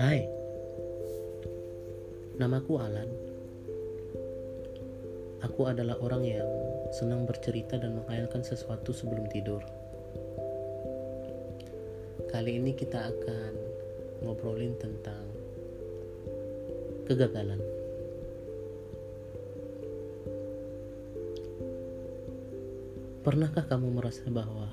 Hai, 0.00 0.24
namaku 2.40 2.80
Alan. 2.80 3.04
Aku 5.44 5.68
adalah 5.68 6.00
orang 6.00 6.24
yang 6.24 6.48
senang 6.88 7.28
bercerita 7.28 7.76
dan 7.76 8.00
menghayalkan 8.00 8.40
sesuatu 8.40 8.96
sebelum 8.96 9.28
tidur. 9.28 9.60
Kali 12.32 12.56
ini 12.56 12.72
kita 12.72 13.12
akan 13.12 13.52
ngobrolin 14.24 14.72
tentang 14.80 15.20
kegagalan. 17.04 17.60
Pernahkah 23.20 23.68
kamu 23.68 24.00
merasa 24.00 24.24
bahwa 24.32 24.64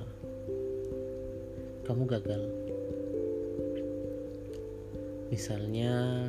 kamu 1.83 2.15
gagal? 2.15 2.76
Misalnya 5.27 6.27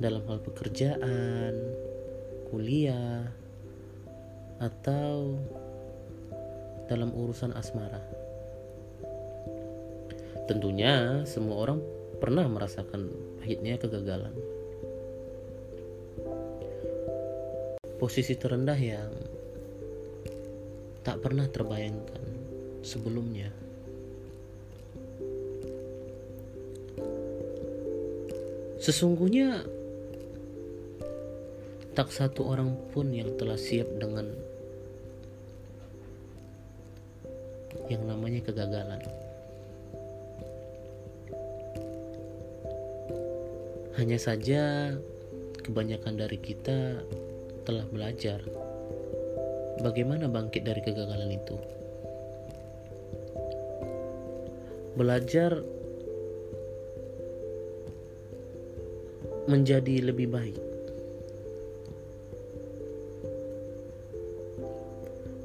dalam 0.00 0.24
hal 0.26 0.42
pekerjaan, 0.42 1.54
kuliah, 2.50 3.30
atau 4.60 5.40
dalam 6.90 7.14
urusan 7.16 7.56
asmara. 7.56 8.04
Tentunya 10.44 11.24
semua 11.24 11.62
orang 11.64 11.80
pernah 12.20 12.44
merasakan 12.50 13.08
pahitnya 13.40 13.80
kegagalan. 13.80 14.34
Posisi 17.96 18.36
terendah 18.36 18.76
yang 18.76 19.12
tak 21.00 21.22
pernah 21.24 21.48
terbayangkan 21.48 22.24
sebelumnya. 22.84 23.59
Sesungguhnya 28.80 29.60
tak 31.92 32.08
satu 32.08 32.48
orang 32.48 32.72
pun 32.96 33.12
yang 33.12 33.36
telah 33.36 33.60
siap 33.60 33.84
dengan 34.00 34.32
yang 37.92 38.08
namanya 38.08 38.40
kegagalan. 38.40 39.02
Hanya 44.00 44.16
saja 44.16 44.96
kebanyakan 45.60 46.16
dari 46.16 46.40
kita 46.40 47.04
telah 47.68 47.84
belajar 47.92 48.40
bagaimana 49.84 50.24
bangkit 50.24 50.64
dari 50.64 50.80
kegagalan 50.80 51.36
itu. 51.36 51.56
Belajar 54.96 55.60
menjadi 59.50 59.98
lebih 60.06 60.30
baik. 60.30 60.62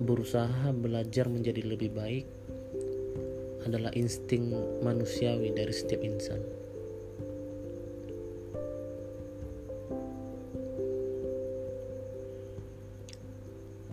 Berusaha 0.05 0.69
belajar 0.77 1.25
menjadi 1.25 1.65
lebih 1.65 1.89
baik 1.89 2.29
adalah 3.65 3.89
insting 3.97 4.53
manusiawi 4.85 5.49
dari 5.57 5.73
setiap 5.73 6.05
insan. 6.05 6.37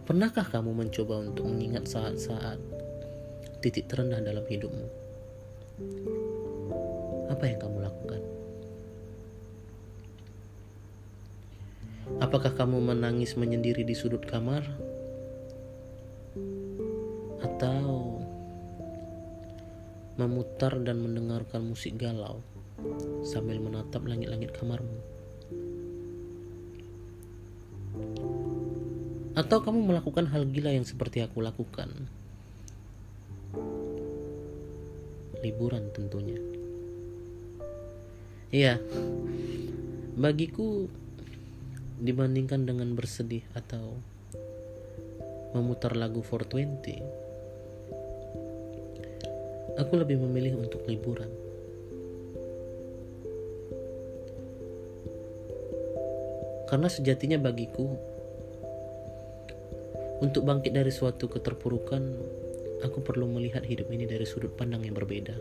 Pernahkah 0.04 0.44
kamu 0.44 0.76
mencoba 0.76 1.24
untuk 1.24 1.48
mengingat 1.48 1.88
saat-saat 1.88 2.60
titik 3.64 3.88
terendah 3.88 4.20
dalam 4.20 4.44
hidupmu? 4.44 4.88
Apa 7.32 7.48
yang 7.48 7.56
kamu 7.64 7.80
lakukan? 7.80 8.41
Apakah 12.22 12.54
kamu 12.54 12.78
menangis 12.78 13.34
menyendiri 13.34 13.82
di 13.82 13.98
sudut 13.98 14.22
kamar? 14.22 14.62
Atau 17.42 18.22
memutar 20.14 20.78
dan 20.86 21.02
mendengarkan 21.02 21.66
musik 21.66 21.98
galau 21.98 22.38
sambil 23.26 23.58
menatap 23.58 24.06
langit-langit 24.06 24.54
kamarmu? 24.54 25.02
Atau 29.34 29.58
kamu 29.66 29.82
melakukan 29.82 30.30
hal 30.30 30.46
gila 30.46 30.70
yang 30.70 30.86
seperti 30.86 31.26
aku 31.26 31.42
lakukan? 31.42 31.90
Liburan 35.42 35.90
tentunya. 35.90 36.38
Iya, 38.54 38.78
bagiku 40.14 40.86
dibandingkan 42.00 42.64
dengan 42.64 42.94
bersedih 42.96 43.44
atau 43.52 43.98
memutar 45.52 45.92
lagu 45.92 46.24
420 46.24 47.22
aku 49.76 49.92
lebih 49.96 50.20
memilih 50.20 50.60
untuk 50.60 50.84
liburan. 50.84 51.28
Karena 56.68 56.88
sejatinya 56.88 57.36
bagiku 57.36 57.84
untuk 60.24 60.48
bangkit 60.48 60.72
dari 60.72 60.88
suatu 60.88 61.28
keterpurukan 61.28 62.02
aku 62.80 62.98
perlu 63.04 63.28
melihat 63.28 63.60
hidup 63.66 63.92
ini 63.92 64.08
dari 64.08 64.24
sudut 64.24 64.56
pandang 64.56 64.80
yang 64.86 64.96
berbeda 64.96 65.36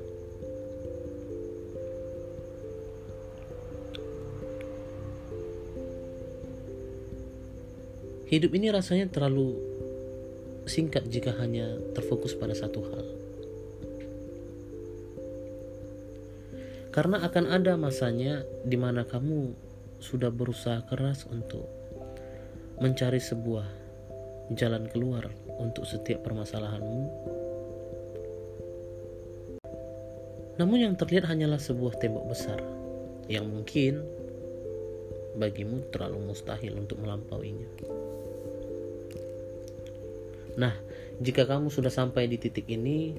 Hidup 8.31 8.55
ini 8.55 8.71
rasanya 8.71 9.11
terlalu 9.11 9.59
singkat 10.63 11.03
jika 11.11 11.35
hanya 11.43 11.75
terfokus 11.91 12.31
pada 12.31 12.55
satu 12.55 12.79
hal. 12.79 13.05
Karena 16.95 17.27
akan 17.27 17.51
ada 17.51 17.75
masanya 17.75 18.47
di 18.63 18.79
mana 18.79 19.03
kamu 19.03 19.51
sudah 19.99 20.31
berusaha 20.31 20.79
keras 20.87 21.27
untuk 21.27 21.67
mencari 22.79 23.19
sebuah 23.19 23.67
jalan 24.55 24.87
keluar 24.87 25.27
untuk 25.59 25.83
setiap 25.83 26.23
permasalahanmu. 26.23 27.03
Namun 30.55 30.87
yang 30.87 30.95
terlihat 30.95 31.27
hanyalah 31.27 31.59
sebuah 31.59 31.99
tembok 31.99 32.31
besar 32.31 32.63
yang 33.27 33.43
mungkin 33.51 34.07
bagimu 35.35 35.83
terlalu 35.91 36.31
mustahil 36.31 36.79
untuk 36.79 36.95
melampauinya. 37.03 37.99
Nah, 40.59 40.75
jika 41.21 41.47
kamu 41.47 41.71
sudah 41.71 41.93
sampai 41.93 42.27
di 42.27 42.35
titik 42.35 42.67
ini, 42.67 43.15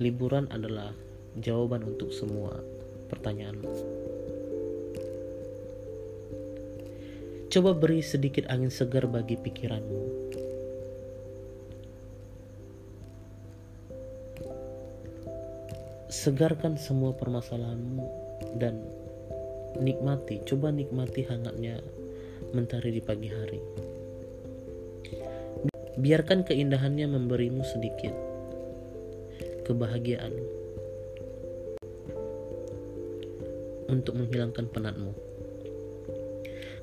liburan 0.00 0.48
adalah 0.48 0.96
jawaban 1.36 1.84
untuk 1.84 2.08
semua 2.14 2.56
pertanyaan. 3.12 3.60
Coba 7.50 7.74
beri 7.74 7.98
sedikit 8.00 8.46
angin 8.46 8.70
segar 8.70 9.10
bagi 9.10 9.34
pikiranmu. 9.34 10.02
Segarkan 16.10 16.78
semua 16.78 17.10
permasalahanmu 17.14 18.06
dan 18.58 18.78
nikmati, 19.82 20.42
coba 20.46 20.70
nikmati 20.70 21.26
hangatnya 21.26 21.82
mentari 22.54 22.94
di 22.94 23.02
pagi 23.02 23.28
hari. 23.30 23.60
Biarkan 25.98 26.46
keindahannya 26.46 27.10
memberimu 27.10 27.66
sedikit 27.66 28.14
kebahagiaan 29.66 30.34
untuk 33.90 34.14
menghilangkan 34.14 34.70
penatmu. 34.70 35.12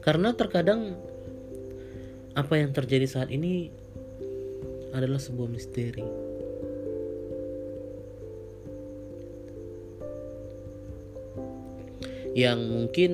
Karena 0.03 0.35
terkadang 0.35 0.95
apa 2.35 2.53
yang 2.59 2.71
terjadi 2.75 3.07
saat 3.07 3.29
ini 3.31 3.71
adalah 4.95 5.19
sebuah 5.19 5.49
misteri. 5.51 6.05
Yang 12.37 12.59
mungkin 12.69 13.11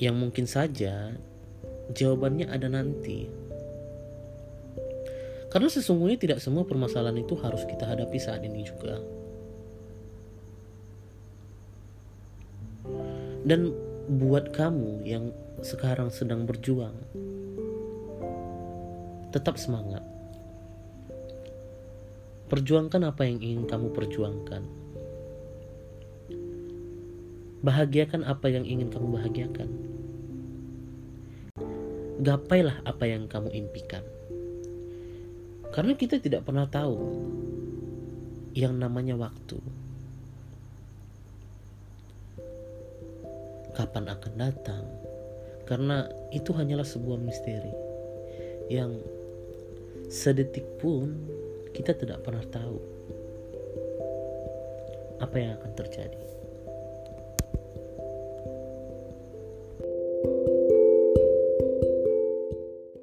yang 0.00 0.16
mungkin 0.16 0.48
saja 0.48 1.12
jawabannya 1.92 2.48
ada 2.48 2.72
nanti. 2.72 3.45
Karena 5.56 5.72
sesungguhnya 5.72 6.20
tidak 6.20 6.44
semua 6.44 6.68
permasalahan 6.68 7.16
itu 7.16 7.32
harus 7.40 7.64
kita 7.64 7.88
hadapi 7.88 8.20
saat 8.20 8.44
ini 8.44 8.60
juga. 8.60 9.00
Dan 13.40 13.72
buat 14.20 14.52
kamu 14.52 15.08
yang 15.08 15.32
sekarang 15.64 16.12
sedang 16.12 16.44
berjuang, 16.44 16.92
tetap 19.32 19.56
semangat. 19.56 20.04
Perjuangkan 22.52 23.08
apa 23.08 23.24
yang 23.24 23.40
ingin 23.40 23.64
kamu 23.64 23.96
perjuangkan. 23.96 24.84
bahagiakan 27.66 28.22
apa 28.22 28.46
yang 28.46 28.62
ingin 28.62 28.94
kamu 28.94 29.18
bahagiakan 29.18 29.68
gapailah 32.22 32.78
apa 32.86 33.10
yang 33.10 33.26
kamu 33.26 33.50
impikan 33.50 34.06
karena 35.76 35.92
kita 35.92 36.16
tidak 36.16 36.48
pernah 36.48 36.64
tahu 36.64 36.96
yang 38.56 38.80
namanya 38.80 39.12
waktu. 39.12 39.60
Kapan 43.76 44.08
akan 44.08 44.32
datang? 44.40 44.88
Karena 45.68 46.08
itu 46.32 46.56
hanyalah 46.56 46.88
sebuah 46.88 47.20
misteri 47.20 47.76
yang 48.72 48.96
sedetik 50.08 50.64
pun 50.80 51.12
kita 51.76 51.92
tidak 51.92 52.24
pernah 52.24 52.40
tahu 52.48 52.80
apa 55.20 55.36
yang 55.36 55.60
akan 55.60 55.72
terjadi. 55.76 56.24